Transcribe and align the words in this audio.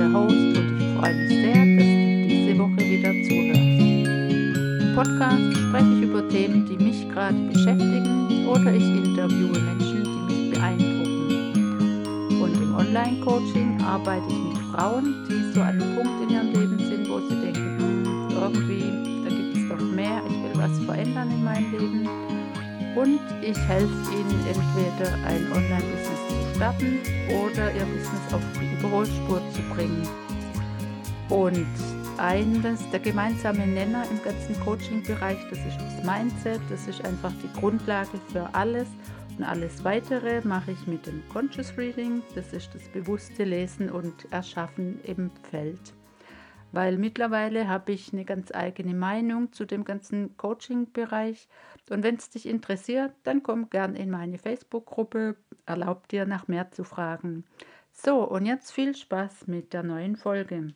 der 0.00 0.12
Host 0.14 0.32
und 0.32 0.80
ich 0.80 0.98
freue 0.98 1.14
mich 1.14 1.28
sehr, 1.28 1.60
dass 1.76 1.84
du 1.84 2.26
diese 2.26 2.58
Woche 2.58 2.80
wieder 2.88 3.12
zuhörst. 3.28 3.60
Im 4.80 4.94
Podcast 4.94 5.56
spreche 5.58 5.92
ich 5.94 6.02
über 6.02 6.28
Themen, 6.28 6.64
die 6.64 6.76
mich 6.82 7.08
gerade 7.10 7.36
beschäftigen 7.52 8.46
oder 8.48 8.72
ich 8.72 8.82
interviewe 8.82 9.60
Menschen, 9.60 10.04
die 10.04 10.32
mich 10.32 10.50
beeindrucken. 10.52 12.42
Und 12.42 12.62
im 12.62 12.74
Online-Coaching 12.76 13.82
arbeite 13.82 14.24
ich 14.28 14.54
mit 14.54 14.62
Frauen, 14.72 15.26
die 15.28 15.52
so 15.52 15.60
an 15.60 15.68
einem 15.68 15.94
Punkt 15.96 16.22
in 16.22 16.30
ihrem 16.30 16.46
Leben 16.46 16.78
sind, 16.78 17.08
wo 17.10 17.20
sie 17.20 17.34
denken, 17.34 18.16
irgendwie 18.40 19.10
mehr, 19.94 20.22
ich 20.26 20.42
will 20.42 20.62
was 20.62 20.78
verändern 20.86 21.30
in 21.30 21.44
meinem 21.44 21.70
Leben 21.72 22.08
und 22.96 23.20
ich 23.42 23.58
helfe 23.68 24.12
Ihnen 24.12 24.46
entweder 24.46 25.12
ein 25.26 25.52
Online-Business 25.52 26.29
starten 26.60 26.98
oder 27.42 27.72
Ihr 27.72 27.86
Business 27.86 28.34
auf 28.34 28.42
die 28.60 28.78
Überholspur 28.78 29.40
zu 29.54 29.62
bringen. 29.74 30.06
Und 31.30 31.66
eines 32.18 32.86
der 32.90 33.00
gemeinsame 33.00 33.66
Nenner 33.66 34.04
im 34.10 34.22
ganzen 34.22 34.60
Coaching-Bereich, 34.60 35.38
das 35.48 35.58
ist 35.58 35.78
das 35.80 36.04
Mindset, 36.04 36.60
das 36.68 36.86
ist 36.86 37.02
einfach 37.06 37.32
die 37.42 37.58
Grundlage 37.58 38.20
für 38.30 38.46
alles. 38.54 38.88
Und 39.38 39.44
alles 39.44 39.82
weitere 39.84 40.42
mache 40.46 40.72
ich 40.72 40.86
mit 40.86 41.06
dem 41.06 41.22
Conscious 41.32 41.72
Reading, 41.78 42.20
das 42.34 42.52
ist 42.52 42.68
das 42.74 42.82
bewusste 42.92 43.44
Lesen 43.44 43.88
und 43.88 44.30
Erschaffen 44.30 45.00
im 45.04 45.30
Feld 45.50 45.94
weil 46.72 46.96
mittlerweile 46.98 47.68
habe 47.68 47.92
ich 47.92 48.12
eine 48.12 48.24
ganz 48.24 48.52
eigene 48.52 48.94
Meinung 48.94 49.52
zu 49.52 49.64
dem 49.64 49.84
ganzen 49.84 50.36
Coaching-Bereich. 50.36 51.48
Und 51.88 52.02
wenn 52.02 52.16
es 52.16 52.30
dich 52.30 52.46
interessiert, 52.46 53.12
dann 53.24 53.42
komm 53.42 53.70
gern 53.70 53.96
in 53.96 54.10
meine 54.10 54.38
Facebook-Gruppe, 54.38 55.36
erlaub 55.66 56.08
dir 56.08 56.26
nach 56.26 56.48
mehr 56.48 56.70
zu 56.70 56.84
fragen. 56.84 57.44
So, 57.92 58.22
und 58.22 58.46
jetzt 58.46 58.70
viel 58.72 58.94
Spaß 58.94 59.46
mit 59.46 59.72
der 59.72 59.82
neuen 59.82 60.16
Folge. 60.16 60.72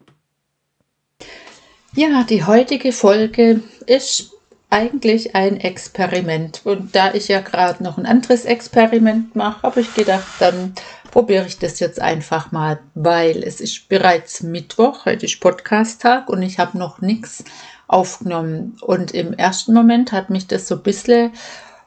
Ja, 1.95 2.25
die 2.25 2.45
heutige 2.45 2.93
Folge 2.93 3.63
ist 3.87 4.33
eigentlich 4.71 5.35
ein 5.35 5.59
Experiment. 5.59 6.63
Und 6.65 6.95
da 6.95 7.15
ich 7.15 7.29
ja 7.29 7.41
gerade 7.41 7.83
noch 7.83 7.99
ein 7.99 8.07
anderes 8.07 8.45
Experiment 8.45 9.37
mache, 9.37 9.63
habe 9.63 9.81
ich 9.81 9.95
gedacht, 9.95 10.27
dann 10.41 10.75
probiere 11.11 11.47
ich 11.47 11.59
das 11.59 11.79
jetzt 11.81 12.01
einfach 12.01 12.51
mal, 12.51 12.81
weil 12.95 13.45
es 13.45 13.61
ist 13.61 13.89
bereits 13.89 14.43
Mittwoch, 14.43 15.05
heute 15.05 15.27
ist 15.27 15.41
Podcast-Tag 15.41 16.29
und 16.29 16.43
ich 16.43 16.59
habe 16.59 16.77
noch 16.77 17.01
nichts 17.01 17.45
aufgenommen. 17.87 18.77
Und 18.81 19.13
im 19.13 19.33
ersten 19.33 19.75
Moment 19.75 20.13
hat 20.13 20.31
mich 20.31 20.47
das 20.47 20.67
so 20.67 20.77
ein 20.77 20.83
bisschen 20.83 21.33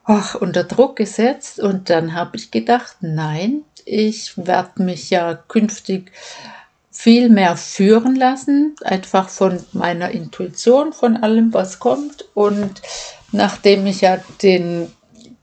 ach, 0.04 0.34
unter 0.34 0.64
Druck 0.64 0.96
gesetzt 0.96 1.60
und 1.60 1.90
dann 1.90 2.14
habe 2.14 2.36
ich 2.38 2.50
gedacht, 2.50 2.96
nein, 3.02 3.64
ich 3.84 4.32
werde 4.36 4.82
mich 4.82 5.10
ja 5.10 5.34
künftig 5.34 6.12
viel 6.98 7.28
mehr 7.28 7.56
führen 7.56 8.16
lassen, 8.16 8.74
einfach 8.82 9.28
von 9.28 9.60
meiner 9.72 10.10
Intuition, 10.10 10.92
von 10.92 11.16
allem, 11.16 11.54
was 11.54 11.78
kommt. 11.78 12.24
Und 12.34 12.82
nachdem 13.30 13.86
ich 13.86 14.00
ja 14.00 14.18
den 14.42 14.90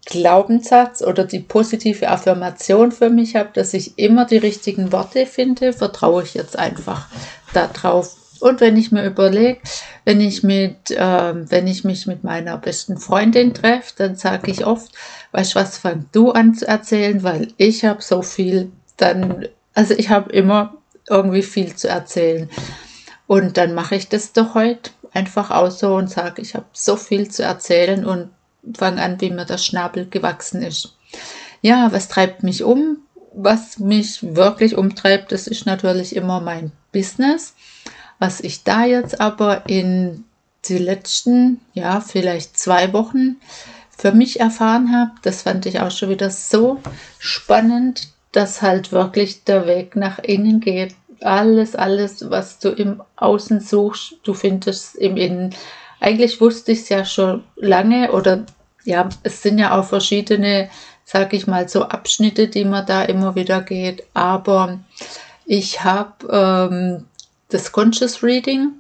Glaubenssatz 0.06 1.02
oder 1.02 1.24
die 1.24 1.40
positive 1.40 2.10
Affirmation 2.10 2.92
für 2.92 3.10
mich 3.10 3.38
habe, 3.38 3.52
dass 3.54 3.74
ich 3.74 3.98
immer 3.98 4.26
die 4.26 4.36
richtigen 4.36 4.92
Worte 4.92 5.26
finde, 5.26 5.72
vertraue 5.72 6.24
ich 6.24 6.34
jetzt 6.34 6.60
einfach 6.60 7.08
darauf. 7.54 8.18
Und 8.42 8.60
wenn 8.60 8.76
ich 8.76 8.92
mir 8.92 9.06
überlege, 9.06 9.62
wenn 10.04 10.20
ich 10.20 10.44
mit, 10.44 10.92
äh, 10.92 11.50
wenn 11.50 11.68
ich 11.68 11.86
mich 11.86 12.06
mit 12.06 12.26
meiner 12.26 12.58
besten 12.58 12.98
Freundin 12.98 13.54
treffe, 13.54 13.94
dann 13.96 14.18
sage 14.18 14.52
ich 14.52 14.66
oft, 14.66 14.92
weißt 15.32 15.56
du 15.56 15.60
was, 15.60 15.78
fang 15.78 16.06
du 16.12 16.32
an 16.32 16.54
zu 16.54 16.68
erzählen, 16.68 17.24
weil 17.24 17.48
ich 17.56 17.86
habe 17.86 18.02
so 18.02 18.24
viel, 18.24 18.74
dann, 18.98 19.48
also 19.74 19.94
ich 19.94 20.10
habe 20.10 20.34
immer 20.34 20.76
irgendwie 21.10 21.44
viel 21.44 21.76
zu 21.76 21.88
erzählen. 21.88 22.50
Und 23.28 23.58
dann 23.58 23.74
mache 23.74 23.96
ich 23.96 24.10
das 24.10 24.34
doch 24.34 24.54
heute 24.54 24.92
einfach 25.14 25.50
auch 25.52 25.72
so 25.72 25.96
und 25.96 26.10
sage, 26.10 26.42
ich 26.42 26.56
habe 26.56 26.66
so 26.74 26.96
viel 26.96 27.30
zu 27.32 27.44
erzählen 27.44 28.06
und 28.06 28.30
fange 28.78 29.02
an, 29.02 29.20
wie 29.22 29.32
mir 29.32 29.46
der 29.46 29.58
Schnabel 29.58 30.08
gewachsen 30.08 30.62
ist. 30.62 30.96
Ja, 31.62 31.92
was 31.92 32.08
treibt 32.08 32.44
mich 32.44 32.64
um? 32.64 32.98
Was 33.34 33.80
mich 33.80 34.36
wirklich 34.36 34.78
umtreibt, 34.78 35.32
das 35.32 35.48
ist 35.48 35.66
natürlich 35.66 36.16
immer 36.16 36.40
mein 36.40 36.72
Business. 36.92 37.54
Was 38.20 38.40
ich 38.40 38.64
da 38.64 38.86
jetzt 38.86 39.20
aber 39.20 39.68
in 39.68 40.24
die 40.66 40.78
letzten, 40.78 41.60
ja, 41.74 42.00
vielleicht 42.02 42.58
zwei 42.58 42.94
Wochen 42.94 43.38
für 43.98 44.12
mich 44.12 44.40
erfahren 44.40 44.92
habe, 44.96 45.12
das 45.22 45.44
fand 45.44 45.66
ich 45.66 45.80
auch 45.80 45.92
schon 45.92 46.10
wieder 46.10 46.30
so 46.30 46.80
spannend, 47.20 48.10
dass 48.36 48.62
halt 48.62 48.92
wirklich 48.92 49.46
der 49.46 49.66
Weg 49.66 49.96
nach 49.96 50.20
innen 50.20 50.60
geht. 50.60 50.94
Alles, 51.22 51.76
alles, 51.76 52.30
was 52.30 52.60
du 52.60 52.70
im 52.70 53.02
Außen 53.16 53.62
suchst, 53.62 54.16
du 54.24 54.34
findest 54.34 54.96
im 54.96 55.16
Innen. 55.16 55.56
Eigentlich 56.02 56.42
wusste 56.42 56.74
ich 56.74 56.82
es 56.82 56.90
ja 56.90 57.06
schon 57.06 57.44
lange 57.56 58.12
oder 58.12 58.46
ja, 58.84 59.08
es 59.24 59.42
sind 59.42 59.58
ja 59.58 59.80
auch 59.80 59.86
verschiedene, 59.86 60.70
sag 61.06 61.34
ich 61.34 61.48
mal, 61.48 61.70
so 61.70 61.84
Abschnitte, 61.84 62.50
die 62.50 62.66
man 62.66 62.86
da 62.86 63.04
immer 63.04 63.36
wieder 63.36 63.62
geht. 63.62 64.04
Aber 64.14 64.80
ich 65.46 65.84
habe 65.84 66.28
ähm, 66.30 67.06
das 67.50 67.72
Conscious 67.72 68.22
Reading, 68.22 68.74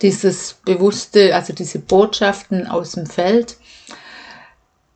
dieses 0.00 0.54
bewusste, 0.64 1.34
also 1.34 1.52
diese 1.52 1.80
Botschaften 1.80 2.66
aus 2.66 2.92
dem 2.92 3.06
Feld. 3.06 3.58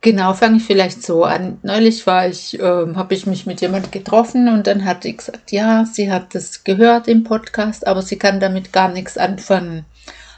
Genau, 0.01 0.33
fange 0.33 0.57
ich 0.57 0.63
vielleicht 0.63 1.03
so 1.03 1.25
an. 1.25 1.59
Neulich 1.61 2.07
war 2.07 2.25
ich, 2.27 2.57
äh, 2.57 2.63
habe 2.63 3.13
ich 3.13 3.25
mich 3.25 3.45
mit 3.45 3.59
jemand 3.59 3.91
getroffen 3.91 4.47
und 4.47 4.65
dann 4.65 4.85
hat 4.85 5.03
sie 5.03 5.17
gesagt, 5.17 5.51
ja, 5.51 5.85
sie 5.85 6.09
hat 6.09 6.33
das 6.33 6.63
gehört 6.63 7.09
im 7.09 7.25
Podcast, 7.25 7.85
aber 7.85 8.01
sie 8.01 8.17
kann 8.17 8.39
damit 8.39 8.71
gar 8.71 8.89
nichts 8.89 9.17
anfangen. 9.17 9.85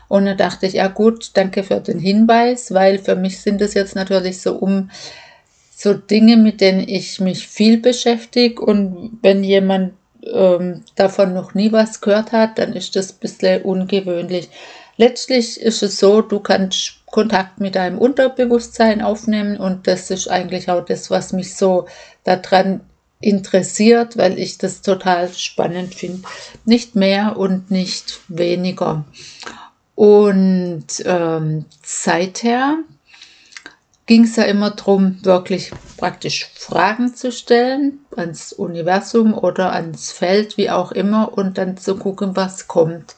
Und 0.08 0.26
dann 0.26 0.38
dachte 0.38 0.66
ich, 0.66 0.74
ja 0.74 0.88
gut, 0.88 1.32
danke 1.36 1.64
für 1.64 1.80
den 1.80 2.00
Hinweis, 2.00 2.74
weil 2.74 2.98
für 2.98 3.16
mich 3.16 3.40
sind 3.40 3.62
es 3.62 3.76
jetzt 3.76 3.96
natürlich 3.96 4.42
so 4.42 4.56
um 4.56 4.90
so 5.76 5.94
Dinge, 5.94 6.38
mit 6.38 6.60
denen 6.60 6.88
ich 6.88 7.20
mich 7.20 7.48
viel 7.48 7.78
beschäftige. 7.78 8.62
Und 8.62 9.20
wenn 9.22 9.44
jemand 9.44 9.94
ähm, 10.24 10.84
davon 10.96 11.34
noch 11.34 11.54
nie 11.54 11.72
was 11.72 12.02
gehört 12.02 12.32
hat, 12.32 12.58
dann 12.58 12.74
ist 12.74 12.96
das 12.96 13.14
ein 13.14 13.20
bisschen 13.20 13.62
ungewöhnlich. 13.62 14.50
Letztlich 14.98 15.62
ist 15.62 15.82
es 15.82 16.00
so, 16.00 16.22
du 16.22 16.40
kannst 16.40 17.01
Kontakt 17.12 17.60
mit 17.60 17.76
deinem 17.76 17.98
Unterbewusstsein 17.98 19.02
aufnehmen 19.02 19.58
und 19.58 19.88
das 19.88 20.10
ist 20.10 20.30
eigentlich 20.30 20.70
auch 20.70 20.84
das, 20.84 21.12
was 21.12 21.34
mich 21.34 21.56
so 21.56 21.88
daran 22.24 22.82
interessiert, 23.20 24.18
weil 24.18 24.40
ich 24.40 24.58
das 24.58 24.82
total 24.82 25.30
spannend 25.30 25.94
finde. 25.94 26.28
Nicht 26.66 26.96
mehr 26.96 27.38
und 27.38 27.70
nicht 27.70 28.20
weniger. 28.28 29.06
Und 29.96 30.88
ähm, 31.06 31.66
seither 31.84 32.80
ging 34.08 34.24
es 34.24 34.36
ja 34.36 34.44
immer 34.44 34.72
darum, 34.72 35.24
wirklich 35.24 35.72
praktisch 35.98 36.50
Fragen 36.56 37.14
zu 37.14 37.32
stellen 37.32 38.00
ans 38.16 38.52
Universum 38.52 39.34
oder 39.34 39.72
ans 39.74 40.12
Feld, 40.12 40.58
wie 40.58 40.70
auch 40.70 40.92
immer, 40.92 41.38
und 41.38 41.58
dann 41.58 41.78
zu 41.78 41.96
gucken, 41.96 42.36
was 42.36 42.68
kommt. 42.68 43.16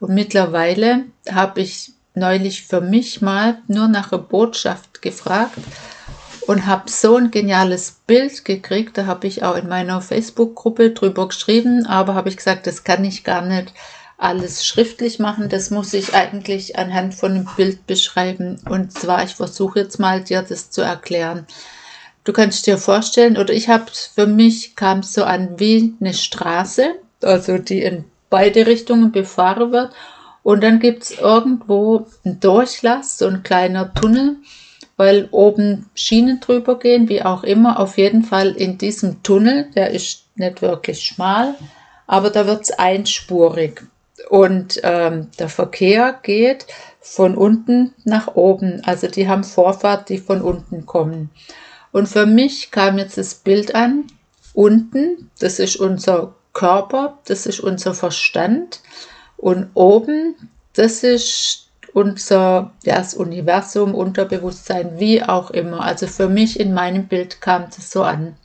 Und 0.00 0.14
mittlerweile 0.14 1.04
habe 1.30 1.60
ich 1.60 1.92
neulich 2.14 2.64
für 2.64 2.80
mich 2.80 3.22
mal 3.22 3.58
nur 3.68 3.88
nach 3.88 4.12
einer 4.12 4.22
Botschaft 4.22 5.02
gefragt 5.02 5.58
und 6.46 6.66
habe 6.66 6.90
so 6.90 7.16
ein 7.16 7.30
geniales 7.30 8.00
Bild 8.06 8.44
gekriegt. 8.44 8.98
Da 8.98 9.06
habe 9.06 9.26
ich 9.26 9.42
auch 9.42 9.56
in 9.56 9.68
meiner 9.68 10.00
Facebook-Gruppe 10.00 10.90
drüber 10.90 11.28
geschrieben, 11.28 11.86
aber 11.86 12.14
habe 12.14 12.28
ich 12.28 12.36
gesagt, 12.36 12.66
das 12.66 12.84
kann 12.84 13.04
ich 13.04 13.24
gar 13.24 13.42
nicht 13.42 13.72
alles 14.18 14.64
schriftlich 14.64 15.18
machen. 15.18 15.48
Das 15.48 15.70
muss 15.70 15.92
ich 15.94 16.14
eigentlich 16.14 16.78
anhand 16.78 17.14
von 17.14 17.32
einem 17.32 17.48
Bild 17.56 17.86
beschreiben. 17.86 18.60
Und 18.68 18.92
zwar, 18.92 19.24
ich 19.24 19.34
versuche 19.34 19.80
jetzt 19.80 19.98
mal 19.98 20.22
dir 20.22 20.42
das 20.42 20.70
zu 20.70 20.82
erklären. 20.82 21.46
Du 22.24 22.32
kannst 22.32 22.66
dir 22.66 22.78
vorstellen, 22.78 23.36
oder 23.36 23.52
ich 23.52 23.68
habe 23.68 23.86
für 24.14 24.26
mich 24.26 24.76
kam 24.76 25.00
es 25.00 25.12
so 25.12 25.24
an 25.24 25.58
wie 25.58 25.94
eine 26.00 26.14
Straße, 26.14 26.94
also 27.20 27.58
die 27.58 27.82
in 27.82 28.04
beide 28.30 28.66
Richtungen 28.66 29.10
befahren 29.10 29.72
wird. 29.72 29.92
Und 30.42 30.62
dann 30.62 30.80
gibt 30.80 31.04
es 31.04 31.18
irgendwo 31.18 32.06
einen 32.24 32.40
Durchlass, 32.40 33.18
so 33.18 33.26
ein 33.26 33.42
kleiner 33.42 33.94
Tunnel, 33.94 34.36
weil 34.96 35.28
oben 35.30 35.90
Schienen 35.94 36.40
drüber 36.40 36.78
gehen, 36.78 37.08
wie 37.08 37.22
auch 37.22 37.44
immer. 37.44 37.78
Auf 37.78 37.96
jeden 37.96 38.24
Fall 38.24 38.50
in 38.50 38.78
diesem 38.78 39.22
Tunnel, 39.22 39.70
der 39.74 39.90
ist 39.90 40.24
nicht 40.36 40.62
wirklich 40.62 41.00
schmal, 41.04 41.54
aber 42.06 42.30
da 42.30 42.46
wird 42.46 42.62
es 42.62 42.70
einspurig. 42.72 43.82
Und 44.28 44.80
ähm, 44.82 45.28
der 45.38 45.48
Verkehr 45.48 46.18
geht 46.22 46.66
von 47.00 47.36
unten 47.36 47.92
nach 48.04 48.34
oben. 48.34 48.82
Also 48.84 49.08
die 49.08 49.28
haben 49.28 49.44
Vorfahrt, 49.44 50.08
die 50.08 50.18
von 50.18 50.40
unten 50.40 50.86
kommen. 50.86 51.30
Und 51.90 52.08
für 52.08 52.26
mich 52.26 52.70
kam 52.70 52.98
jetzt 52.98 53.18
das 53.18 53.34
Bild 53.34 53.74
an, 53.74 54.04
unten, 54.54 55.30
das 55.38 55.58
ist 55.58 55.76
unser 55.76 56.34
Körper, 56.52 57.18
das 57.26 57.46
ist 57.46 57.60
unser 57.60 57.94
Verstand. 57.94 58.80
Und 59.42 59.70
oben, 59.74 60.36
das 60.72 61.02
ist 61.02 61.66
unser 61.92 62.70
das 62.84 63.12
Universum, 63.12 63.92
Unterbewusstsein, 63.92 65.00
wie 65.00 65.20
auch 65.20 65.50
immer. 65.50 65.80
Also 65.80 66.06
für 66.06 66.28
mich 66.28 66.60
in 66.60 66.72
meinem 66.72 67.08
Bild 67.08 67.40
kam 67.40 67.64
das 67.64 67.90
so 67.90 68.04
an. 68.04 68.36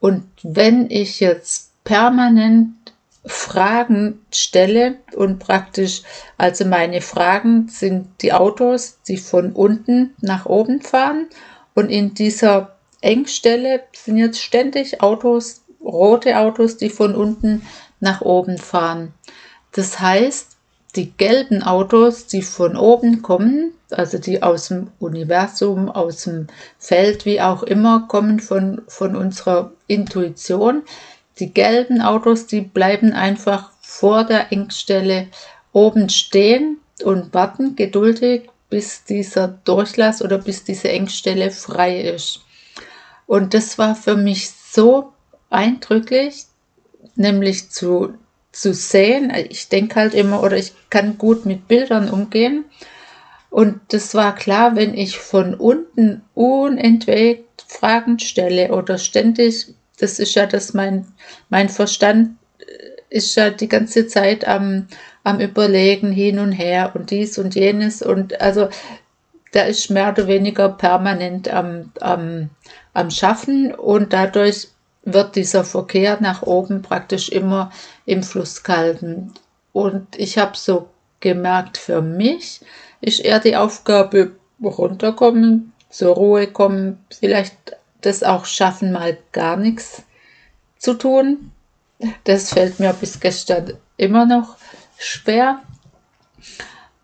Und 0.00 0.24
wenn 0.42 0.90
ich 0.90 1.20
jetzt 1.20 1.70
permanent 1.84 2.74
Fragen 3.24 4.20
stelle 4.32 4.96
und 5.14 5.38
praktisch, 5.38 6.02
also 6.38 6.64
meine 6.64 7.02
Fragen 7.02 7.68
sind 7.68 8.08
die 8.20 8.32
Autos, 8.32 8.98
die 9.06 9.18
von 9.18 9.52
unten 9.52 10.16
nach 10.20 10.44
oben 10.46 10.82
fahren 10.82 11.28
und 11.74 11.88
in 11.88 12.14
dieser 12.14 12.74
Engstelle 13.00 13.84
sind 13.92 14.16
jetzt 14.16 14.42
ständig 14.42 15.00
Autos, 15.02 15.62
rote 15.80 16.36
Autos, 16.36 16.78
die 16.78 16.90
von 16.90 17.14
unten 17.14 17.62
nach 18.00 18.22
oben 18.22 18.58
fahren. 18.58 19.14
Das 19.76 20.00
heißt, 20.00 20.56
die 20.96 21.12
gelben 21.12 21.62
Autos, 21.62 22.26
die 22.26 22.40
von 22.40 22.78
oben 22.78 23.20
kommen, 23.20 23.74
also 23.90 24.16
die 24.16 24.42
aus 24.42 24.68
dem 24.68 24.88
Universum, 24.98 25.90
aus 25.90 26.24
dem 26.24 26.46
Feld, 26.78 27.26
wie 27.26 27.42
auch 27.42 27.62
immer, 27.62 28.06
kommen 28.08 28.40
von, 28.40 28.80
von 28.88 29.14
unserer 29.14 29.72
Intuition. 29.86 30.82
Die 31.38 31.52
gelben 31.52 32.00
Autos, 32.00 32.46
die 32.46 32.62
bleiben 32.62 33.12
einfach 33.12 33.70
vor 33.82 34.24
der 34.24 34.50
Engstelle 34.50 35.28
oben 35.72 36.08
stehen 36.08 36.78
und 37.04 37.34
warten 37.34 37.76
geduldig, 37.76 38.48
bis 38.70 39.04
dieser 39.04 39.48
Durchlass 39.48 40.22
oder 40.22 40.38
bis 40.38 40.64
diese 40.64 40.88
Engstelle 40.88 41.50
frei 41.50 42.00
ist. 42.00 42.40
Und 43.26 43.52
das 43.52 43.76
war 43.76 43.94
für 43.94 44.16
mich 44.16 44.50
so 44.72 45.12
eindrücklich, 45.50 46.46
nämlich 47.14 47.70
zu 47.70 48.14
zu 48.60 48.72
sehen. 48.72 49.32
Ich 49.50 49.68
denke 49.68 49.96
halt 49.96 50.14
immer 50.14 50.42
oder 50.42 50.56
ich 50.56 50.72
kann 50.90 51.18
gut 51.18 51.44
mit 51.46 51.68
Bildern 51.68 52.10
umgehen. 52.10 52.64
Und 53.50 53.80
das 53.88 54.14
war 54.14 54.34
klar, 54.34 54.76
wenn 54.76 54.94
ich 54.94 55.18
von 55.18 55.54
unten 55.54 56.22
unentwegt 56.34 57.64
Fragen 57.68 58.18
stelle 58.18 58.72
oder 58.72 58.98
ständig, 58.98 59.74
das 59.98 60.18
ist 60.18 60.34
ja 60.34 60.46
das 60.46 60.74
mein, 60.74 61.06
mein 61.48 61.68
Verstand 61.68 62.36
ist 63.08 63.34
ja 63.36 63.50
die 63.50 63.68
ganze 63.68 64.06
Zeit 64.06 64.46
am, 64.46 64.88
am 65.24 65.40
Überlegen 65.40 66.12
hin 66.12 66.38
und 66.38 66.52
her 66.52 66.92
und 66.94 67.10
dies 67.10 67.38
und 67.38 67.54
jenes 67.54 68.02
und 68.02 68.40
also 68.40 68.68
der 69.54 69.68
ist 69.68 69.90
mehr 69.90 70.10
oder 70.10 70.26
weniger 70.26 70.68
permanent 70.68 71.48
am, 71.48 71.92
am, 72.00 72.50
am 72.92 73.10
Schaffen 73.10 73.74
und 73.74 74.12
dadurch 74.12 74.68
wird 75.06 75.36
dieser 75.36 75.64
Verkehr 75.64 76.18
nach 76.20 76.42
oben 76.42 76.82
praktisch 76.82 77.30
immer 77.30 77.70
im 78.04 78.22
Fluss 78.22 78.62
gehalten. 78.62 79.32
Und 79.72 80.06
ich 80.16 80.36
habe 80.36 80.56
so 80.56 80.88
gemerkt, 81.20 81.78
für 81.78 82.02
mich 82.02 82.60
ist 83.00 83.20
eher 83.20 83.38
die 83.38 83.56
Aufgabe 83.56 84.32
runterkommen, 84.62 85.72
zur 85.90 86.14
Ruhe 86.14 86.48
kommen, 86.48 87.04
vielleicht 87.10 87.56
das 88.00 88.22
auch 88.22 88.44
schaffen, 88.46 88.92
mal 88.92 89.16
gar 89.32 89.56
nichts 89.56 90.02
zu 90.78 90.94
tun. 90.94 91.52
Das 92.24 92.52
fällt 92.52 92.80
mir 92.80 92.92
bis 92.92 93.20
gestern 93.20 93.74
immer 93.96 94.26
noch 94.26 94.56
schwer. 94.98 95.62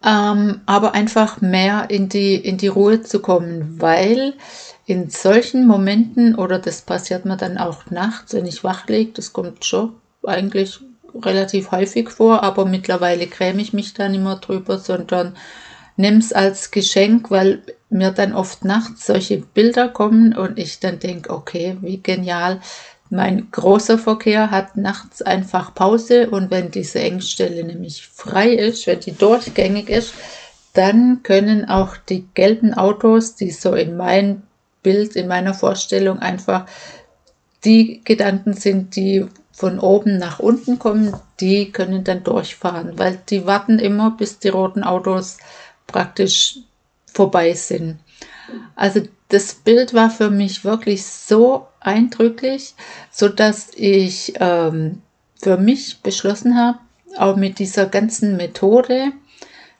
Ähm, 0.05 0.61
aber 0.67 0.95
einfach 0.95 1.41
mehr 1.41 1.91
in 1.91 2.09
die, 2.09 2.35
in 2.35 2.59
die 2.59 2.69
Ruhe 2.69 3.03
zu 3.03 3.21
kommen, 3.21 3.77
weil 3.79 4.35
in 4.85 5.11
solchen 5.11 5.67
Momenten, 5.67 6.35
oder 6.35 6.59
das 6.59 6.83
passiert 6.83 7.25
mir 7.25 7.37
dann 7.37 7.57
auch 7.57 7.87
nachts, 7.91 8.35
wenn 8.35 8.47
ich 8.47 8.65
wach 8.65 8.89
liege, 8.89 9.13
das 9.13 9.33
kommt 9.33 9.65
schon 9.65 9.95
eigentlich 10.25 10.81
relativ 11.15 11.71
häufig 11.71 12.11
vor, 12.11 12.43
aber 12.43 12.65
mittlerweile 12.65 13.27
gräme 13.27 13.63
ich 13.63 13.73
mich 13.73 13.95
da 13.95 14.09
nicht 14.09 14.23
mehr 14.23 14.37
drüber, 14.37 14.79
sondern 14.79 15.37
nehme 15.97 16.19
es 16.19 16.33
als 16.33 16.71
Geschenk, 16.71 17.31
weil 17.31 17.63
mir 17.91 18.11
dann 18.11 18.33
oft 18.33 18.65
nachts 18.65 19.07
solche 19.07 19.39
Bilder 19.39 19.89
kommen 19.89 20.35
und 20.35 20.59
ich 20.59 20.81
dann 20.81 20.99
denke, 20.99 21.31
okay, 21.31 21.77
wie 21.81 21.99
genial. 21.99 22.61
Mein 23.15 23.51
großer 23.51 23.99
Verkehr 23.99 24.51
hat 24.51 24.79
nachts 24.79 25.21
einfach 25.21 25.75
Pause 25.75 26.31
und 26.31 26.51
wenn 26.51 26.71
diese 26.71 26.99
Engstelle 27.01 27.63
nämlich 27.63 28.07
frei 28.07 28.55
ist, 28.55 28.87
wenn 28.87 29.01
die 29.01 29.13
durchgängig 29.13 29.91
ist, 29.91 30.15
dann 30.73 31.23
können 31.23 31.69
auch 31.69 31.99
die 31.99 32.27
gelben 32.33 32.73
Autos, 32.73 33.35
die 33.35 33.51
so 33.51 33.75
in 33.75 33.99
mein 33.99 34.45
Bild, 34.83 35.15
in 35.15 35.29
meiner 35.29 35.53
Vorstellung 35.53 36.21
einfach 36.21 36.65
die 37.67 38.01
Gedanken 38.03 38.55
sind, 38.55 38.97
die 38.97 39.27
von 39.53 39.79
oben 39.79 40.17
nach 40.17 40.39
unten 40.39 40.79
kommen, 40.79 41.15
die 41.39 41.71
können 41.71 42.05
dann 42.05 42.25
durchfahren, 42.25 42.99
weil 42.99 43.21
die 43.29 43.45
warten 43.45 43.79
immer, 43.79 44.13
bis 44.13 44.39
die 44.39 44.49
roten 44.49 44.85
Autos 44.85 45.37
praktisch 45.87 46.61
vorbei 47.05 47.53
sind. 47.53 47.99
Also 48.75 49.03
das 49.33 49.55
Bild 49.55 49.95
war 49.95 50.11
für 50.11 50.29
mich 50.29 50.63
wirklich 50.63 51.07
so 51.07 51.67
eindrücklich, 51.81 52.75
so 53.11 53.29
dass 53.29 53.71
ich 53.75 54.35
ähm, 54.39 55.01
für 55.41 55.57
mich 55.57 56.03
beschlossen 56.03 56.57
habe, 56.57 56.79
auch 57.17 57.37
mit 57.37 57.59
dieser 57.59 57.87
ganzen 57.87 58.37
Methode, 58.37 59.13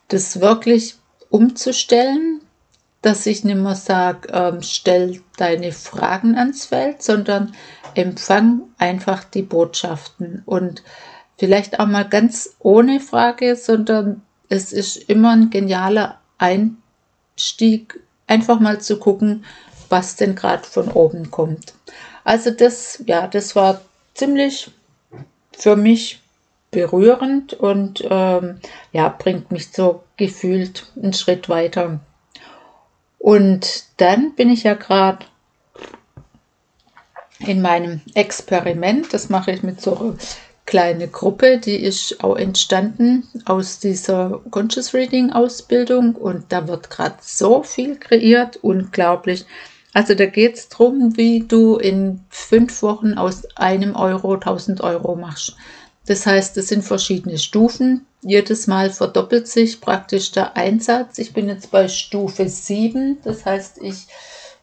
das 0.09 0.41
wirklich 0.41 0.97
umzustellen, 1.29 2.41
dass 3.03 3.27
ich 3.27 3.45
nicht 3.45 3.57
mehr 3.57 3.75
sage, 3.75 4.29
ähm, 4.33 4.63
stell 4.63 5.21
deine 5.37 5.73
Fragen 5.73 6.37
ans 6.37 6.65
Feld, 6.65 7.03
sondern 7.03 7.55
empfang 7.95 8.63
einfach 8.79 9.23
die 9.23 9.43
Botschaften. 9.43 10.43
Und 10.47 10.83
vielleicht 11.37 11.79
auch 11.79 11.87
mal 11.87 12.09
ganz 12.09 12.57
ohne 12.59 13.01
Frage, 13.01 13.57
sondern 13.57 14.23
es 14.49 14.73
ist 14.73 14.97
immer 14.97 15.33
ein 15.33 15.51
genialer 15.51 16.21
Einstieg, 16.39 18.01
einfach 18.27 18.61
mal 18.61 18.81
zu 18.81 18.99
gucken, 18.99 19.45
was 19.89 20.17
denn 20.17 20.35
gerade 20.35 20.65
von 20.65 20.89
oben 20.89 21.31
kommt. 21.31 21.75
Also 22.25 22.51
das, 22.51 23.03
ja, 23.07 23.27
das 23.27 23.55
war 23.57 23.81
ziemlich 24.15 24.71
für 25.53 25.77
mich 25.77 26.21
berührend 26.71 27.53
und 27.53 28.03
ähm, 28.09 28.61
ja, 28.93 29.09
bringt 29.09 29.51
mich 29.51 29.71
so 29.71 30.03
gefühlt 30.17 30.87
einen 30.97 31.13
Schritt 31.13 31.49
weiter. 31.49 32.01
Und 33.19 33.85
dann 33.99 34.35
bin 34.35 34.51
ich 34.51 34.63
ja 34.65 34.75
gerade 34.75 35.27
in 37.39 37.61
meinem 37.61 38.01
Experiment, 38.15 39.13
das 39.13 39.29
mache 39.29 39.51
ich 39.51 39.63
mit 39.63 39.81
so 39.81 40.17
einer 40.63 40.67
kleinen 40.67 41.13
Gruppe, 41.13 41.59
die 41.59 41.77
ist 41.77 42.23
auch 42.23 42.37
entstanden 42.37 43.29
aus 43.45 43.79
dieser 43.79 44.41
Conscious 44.51 44.95
Reading 44.95 45.31
Ausbildung 45.31 46.15
und 46.15 46.45
da 46.51 46.67
wird 46.69 46.91
gerade 46.91 47.17
so 47.21 47.63
viel 47.63 47.97
kreiert, 47.97 48.59
unglaublich. 48.63 49.45
Also 49.95 50.15
da 50.15 50.27
geht 50.27 50.57
es 50.57 50.69
darum, 50.69 51.17
wie 51.17 51.41
du 51.41 51.77
in 51.77 52.21
fünf 52.31 52.83
Wochen 52.83 53.15
aus 53.15 53.45
einem 53.57 53.95
Euro 53.95 54.35
1000 54.35 54.81
Euro 54.81 55.17
machst. 55.17 55.57
Das 56.07 56.27
heißt, 56.27 56.57
es 56.57 56.69
sind 56.69 56.83
verschiedene 56.83 57.39
Stufen. 57.39 58.07
Jedes 58.23 58.67
Mal 58.67 58.91
verdoppelt 58.91 59.47
sich 59.47 59.81
praktisch 59.81 60.33
der 60.33 60.57
Einsatz. 60.57 61.19
Ich 61.19 61.33
bin 61.33 61.49
jetzt 61.49 61.71
bei 61.71 61.89
Stufe 61.89 62.49
7. 62.49 63.19
Das 63.23 63.45
heißt, 63.45 63.79
ich, 63.83 64.07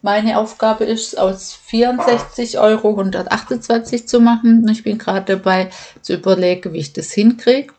meine 0.02 0.38
Aufgabe 0.38 0.86
ist, 0.86 1.18
aus 1.18 1.54
64 1.54 2.60
Euro 2.60 2.90
128 2.92 4.08
zu 4.08 4.20
machen. 4.20 4.68
Ich 4.70 4.84
bin 4.84 4.98
gerade 4.98 5.36
dabei 5.36 5.70
zu 6.02 6.14
überlegen, 6.14 6.74
wie 6.74 6.80
ich 6.80 6.94
das 6.94 7.12
hinkriege. 7.12 7.74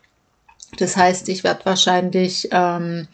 Das 0.78 0.96
heißt, 0.96 1.28
ich 1.28 1.44
werde 1.44 1.64
wahrscheinlich 1.64 2.48
ähm, 2.52 3.08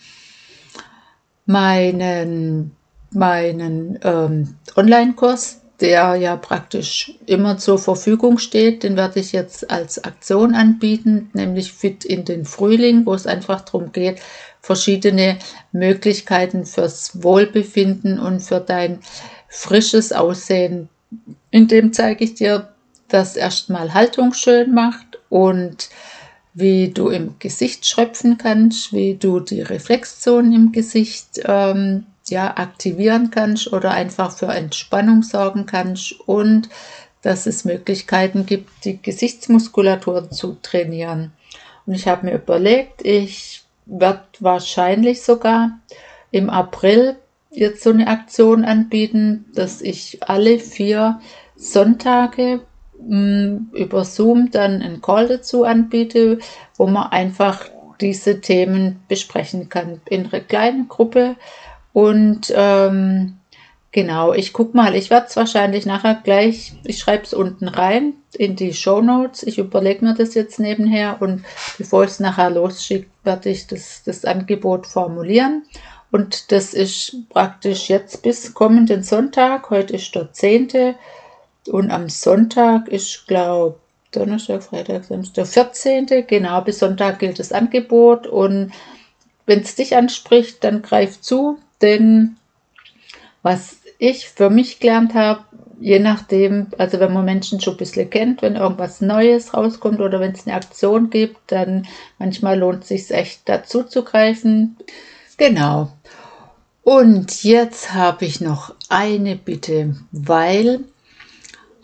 meinen, 1.47 2.77
meinen 3.11 3.99
ähm, 4.03 4.57
Online-Kurs 4.77 5.61
der 5.81 6.15
ja 6.17 6.37
praktisch 6.37 7.13
immer 7.27 7.59
zur 7.59 7.79
Verfügung 7.79 8.39
steht. 8.39 8.83
Den 8.83 8.97
werde 8.97 9.21
ich 9.21 9.33
jetzt 9.33 9.71
als 9.71 10.03
Aktion 10.03 10.55
anbieten, 10.55 11.31
nämlich 11.35 11.73
Fit 11.73 12.05
in 12.05 12.25
den 12.25 12.45
Frühling, 12.45 13.05
wo 13.05 13.15
es 13.15 13.27
einfach 13.27 13.61
darum 13.61 13.93
geht, 13.93 14.21
verschiedene 14.61 15.39
Möglichkeiten 15.73 16.65
fürs 16.65 17.23
Wohlbefinden 17.23 18.19
und 18.19 18.41
für 18.41 18.61
dein 18.61 19.01
frisches 19.49 20.13
Aussehen. 20.13 20.89
In 21.51 21.69
dem 21.69 21.93
zeige 21.93 22.25
ich 22.25 22.35
dir, 22.35 22.69
dass 23.09 23.37
erstmal 23.37 23.95
Haltung 23.95 24.33
schön 24.35 24.75
macht 24.75 25.19
und 25.29 25.91
wie 26.55 26.89
du 26.89 27.11
im 27.11 27.35
Gesicht 27.39 27.87
schröpfen 27.87 28.39
kannst, 28.39 28.93
wie 28.93 29.15
du 29.15 29.41
die 29.41 29.61
Reflexzonen 29.61 30.55
im 30.55 30.73
Gesicht 30.73 31.41
ähm, 31.45 32.07
ja, 32.29 32.57
aktivieren 32.57 33.31
kannst 33.31 33.73
oder 33.73 33.93
einfach 33.93 34.37
für 34.37 34.47
Entspannung 34.47 35.23
sorgen 35.23 35.67
kannst 35.67 36.13
und 36.27 36.69
dass 37.23 37.47
es 37.47 37.65
Möglichkeiten 37.65 38.47
gibt, 38.47 38.85
die 38.85 39.01
Gesichtsmuskulatur 39.01 40.31
zu 40.31 40.57
trainieren. 40.63 41.33
Und 41.87 41.95
ich 41.95 42.07
habe 42.07 42.27
mir 42.27 42.35
überlegt, 42.35 43.05
ich 43.05 43.65
werde 43.87 44.23
wahrscheinlich 44.41 45.23
sogar 45.23 45.79
im 46.31 46.51
April 46.51 47.17
jetzt 47.51 47.83
so 47.83 47.91
eine 47.91 48.09
Aktion 48.09 48.65
anbieten, 48.65 49.47
dass 49.55 49.81
ich 49.81 50.19
alle 50.23 50.59
vier 50.59 51.21
Sonntage 51.57 52.61
mh, 53.01 53.17
mm, 53.17 53.71
über 53.73 54.05
Zoom 54.05 54.51
dann 54.51 54.83
einen 54.83 55.01
Call 55.01 55.29
dazu 55.29 55.65
anbiete, 55.65 56.39
wo 56.77 56.87
man 56.87 57.11
einfach 57.11 57.65
diese 58.01 58.41
Themen 58.41 59.01
besprechen 59.09 59.69
kann 59.69 60.01
in 60.09 60.27
einer 60.27 60.41
kleinen 60.41 60.89
Gruppe. 60.89 61.37
Und 61.97 62.53
ähm, 62.55 63.39
genau, 63.91 64.35
ich 64.35 64.53
guck 64.53 64.75
mal, 64.75 64.95
ich 64.95 65.09
werde 65.09 65.29
es 65.31 65.37
wahrscheinlich 65.37 65.87
nachher 65.87 66.21
gleich, 66.23 66.75
ich 66.85 66.99
schreibe 66.99 67.25
es 67.25 67.33
unten 67.33 67.69
rein 67.69 68.13
in 68.35 68.55
die 68.55 68.75
Show 68.75 69.01
Notes. 69.01 69.43
Ich 69.43 69.57
überlege 69.57 70.05
mir 70.05 70.13
das 70.13 70.35
jetzt 70.35 70.61
nebenher 70.61 71.17
und 71.21 71.43
bevor 71.79 72.05
ich 72.05 72.11
es 72.11 72.21
nachher 72.21 72.51
losschicke, 72.51 73.07
werde 73.25 73.49
ich 73.49 73.67
das, 73.67 74.03
das 74.05 74.27
Angebot 74.27 74.87
formulieren. 74.87 75.63
Und 76.13 76.53
das 76.53 76.75
ist 76.75 77.17
praktisch 77.31 77.89
jetzt 77.89 78.23
bis 78.23 78.53
kommenden 78.53 79.03
Sonntag. 79.03 79.71
Heute 79.71 79.95
ist 79.95 80.15
der 80.15 80.31
10. 80.31 80.97
Und 81.69 81.91
am 81.91 82.11
Sonntag 82.11 82.89
ist, 82.89 83.27
glaube 83.27 83.77
Donnerstag, 84.13 84.65
Freitag, 84.65 85.05
Samstag, 85.05 85.47
14. 85.47 86.27
Genau, 86.27 86.61
bis 86.61 86.79
Sonntag 86.79 87.21
gilt 87.21 87.39
das 87.39 87.53
Angebot. 87.53 88.27
Und 88.27 88.73
wenn 89.47 89.61
es 89.61 89.77
dich 89.77 89.97
anspricht, 89.97 90.63
dann 90.63 90.83
greif 90.83 91.23
zu. 91.23 91.57
Denn 91.83 92.37
was 93.43 93.79
ich 93.99 94.29
für 94.29 94.51
mich 94.51 94.81
gelernt 94.81 95.15
habe, 95.15 95.45
je 95.81 95.99
nachdem, 95.99 96.69
also 96.79 97.01
wenn 97.01 97.13
man 97.13 97.25
Menschen 97.25 97.61
schon 97.61 97.75
ein 97.75 97.79
bisschen 97.79 98.11
kennt, 98.11 98.43
wenn 98.43 98.57
irgendwas 98.57 99.01
Neues 99.01 99.55
rauskommt 99.55 100.01
oder 100.01 100.21
wenn 100.21 100.33
es 100.33 100.47
eine 100.47 100.57
Aktion 100.57 101.11
gibt, 101.11 101.39
dann 101.49 101.87
manchmal 102.19 102.59
lohnt 102.59 102.83
es 102.83 102.89
sich 102.89 103.11
echt 103.11 103.43
dazu 103.45 103.83
zu 103.83 104.03
greifen. 104.03 104.77
Genau. 105.37 105.91
Und 106.83 107.43
jetzt 107.43 107.93
habe 107.93 108.25
ich 108.25 108.41
noch 108.41 108.75
eine 108.89 109.37
Bitte, 109.37 109.97
weil 110.13 110.85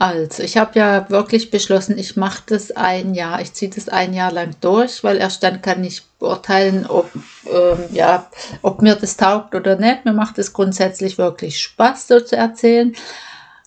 also, 0.03 0.43
ich 0.43 0.57
habe 0.57 0.77
ja 0.81 1.09
wirklich 1.11 1.53
beschlossen, 1.53 1.97
ich 1.97 2.17
mache 2.17 2.43
das 2.47 2.73
ein 2.73 3.15
Jahr, 3.15 3.41
ich 3.41 3.53
ziehe 3.53 3.71
das 3.71 3.89
ein 3.89 4.15
Jahr 4.15 4.33
lang 4.33 4.51
durch, 4.61 5.05
weil 5.05 5.19
erst 5.19 5.45
dann 5.45 5.63
kann 5.63 5.85
ich 5.85 6.03
beurteilen, 6.19 6.87
ob, 6.89 7.09
ähm, 7.47 7.79
ja, 7.93 8.29
ob 8.63 8.83
mir 8.83 8.97
das 8.97 9.17
taugt 9.17 9.55
oder 9.55 9.77
nicht. 9.77 10.05
Mir 10.05 10.13
macht 10.13 10.41
es 10.41 10.53
grundsätzlich 10.53 11.19
wirklich 11.19 11.61
Spaß, 11.61 12.09
so 12.09 12.19
zu 12.19 12.35
erzählen. 12.37 12.97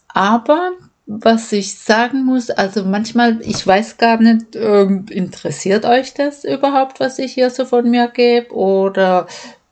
Aber 0.10 0.72
was 1.06 1.54
ich 1.54 1.80
sagen 1.80 2.26
muss, 2.26 2.50
also 2.50 2.84
manchmal, 2.84 3.40
ich 3.42 3.66
weiß 3.66 3.96
gar 3.96 4.20
nicht, 4.20 4.58
ähm, 4.58 5.06
interessiert 5.10 5.86
euch 5.86 6.16
das 6.16 6.44
überhaupt, 6.44 7.00
was 7.00 7.18
ich 7.18 7.34
hier 7.34 7.50
so 7.50 7.64
von 7.64 7.90
mir 7.90 8.10
gebe? 8.10 8.54
Oder 8.54 9.28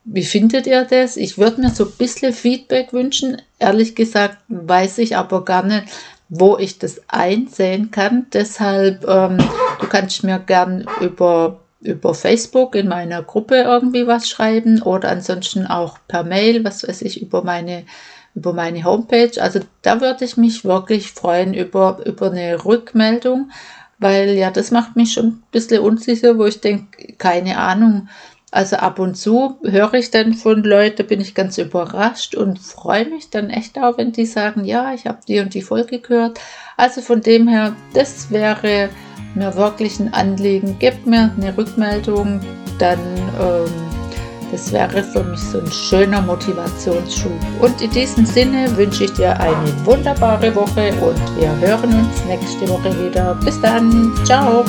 wie 0.05 0.23
findet 0.23 0.65
ihr 0.67 0.85
das? 0.85 1.17
Ich 1.17 1.37
würde 1.37 1.59
mir 1.59 1.71
so 1.71 1.85
ein 1.85 1.91
bisschen 1.97 2.31
Feedback 2.31 2.93
wünschen. 2.93 3.41
Ehrlich 3.59 3.95
gesagt 3.95 4.37
weiß 4.47 4.99
ich 4.99 5.17
aber 5.17 5.43
gar 5.43 5.63
nicht, 5.63 5.85
wo 6.35 6.57
ich 6.57 6.79
das 6.79 6.99
einsehen 7.07 7.91
kann. 7.91 8.25
Deshalb, 8.33 9.07
ähm, 9.07 9.37
du 9.79 9.87
kannst 9.87 10.23
mir 10.23 10.39
gern 10.39 10.87
über, 10.99 11.59
über 11.79 12.15
Facebook 12.15 12.75
in 12.75 12.87
meiner 12.87 13.21
Gruppe 13.21 13.57
irgendwie 13.57 14.07
was 14.07 14.27
schreiben 14.27 14.81
oder 14.81 15.09
ansonsten 15.09 15.67
auch 15.67 15.99
per 16.07 16.23
Mail, 16.23 16.63
was 16.63 16.87
weiß 16.87 17.03
ich, 17.03 17.21
über 17.21 17.43
meine, 17.43 17.85
über 18.33 18.51
meine 18.51 18.83
Homepage. 18.83 19.39
Also 19.39 19.59
da 19.83 20.01
würde 20.01 20.25
ich 20.25 20.35
mich 20.35 20.65
wirklich 20.65 21.11
freuen 21.11 21.53
über, 21.53 21.99
über 22.03 22.31
eine 22.31 22.65
Rückmeldung, 22.65 23.51
weil 23.99 24.31
ja, 24.31 24.49
das 24.49 24.71
macht 24.71 24.95
mich 24.95 25.13
schon 25.13 25.25
ein 25.27 25.43
bisschen 25.51 25.81
unsicher, 25.81 26.39
wo 26.39 26.45
ich 26.45 26.61
denke, 26.61 27.13
keine 27.13 27.59
Ahnung, 27.59 28.09
also 28.53 28.75
ab 28.75 28.99
und 28.99 29.15
zu 29.15 29.57
höre 29.63 29.95
ich 29.95 30.11
dann 30.11 30.35
von 30.35 30.63
Leuten, 30.63 31.07
bin 31.07 31.19
ich 31.19 31.33
ganz 31.33 31.57
überrascht 31.57 32.35
und 32.35 32.59
freue 32.59 33.09
mich 33.09 33.31
dann 33.31 33.49
echt 33.49 33.79
auch, 33.79 33.97
wenn 33.97 34.11
die 34.11 34.27
sagen, 34.27 34.63
ja, 34.63 34.93
ich 34.93 35.07
habe 35.07 35.17
die 35.27 35.39
und 35.39 35.55
die 35.55 35.63
Folge 35.63 35.97
gehört. 35.97 36.39
Also 36.77 37.01
von 37.01 37.21
dem 37.21 37.47
her, 37.47 37.75
das 37.95 38.29
wäre 38.29 38.89
mir 39.33 39.55
wirklich 39.55 39.99
ein 39.99 40.13
Anliegen. 40.13 40.77
Gebt 40.77 41.07
mir 41.07 41.31
eine 41.35 41.57
Rückmeldung, 41.57 42.41
dann 42.77 42.99
ähm, 43.41 43.71
das 44.51 44.71
wäre 44.71 45.01
für 45.01 45.23
mich 45.23 45.39
so 45.39 45.59
ein 45.59 45.71
schöner 45.71 46.21
Motivationsschub. 46.21 47.31
Und 47.59 47.81
in 47.81 47.89
diesem 47.89 48.23
Sinne 48.23 48.67
wünsche 48.77 49.05
ich 49.05 49.13
dir 49.13 49.35
eine 49.39 49.85
wunderbare 49.85 50.53
Woche 50.53 50.93
und 51.01 51.41
wir 51.41 51.57
hören 51.59 51.91
uns 51.91 52.23
nächste 52.27 52.69
Woche 52.69 52.91
wieder. 53.03 53.33
Bis 53.43 53.59
dann, 53.61 54.13
ciao. 54.23 54.63